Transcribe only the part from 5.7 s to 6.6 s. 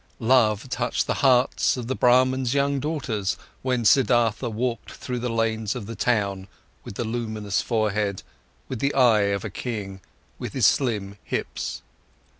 of the town